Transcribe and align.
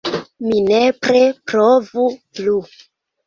Mi 0.45 0.61
nepre 0.69 1.19
provu 1.51 2.07
plu! 2.39 2.57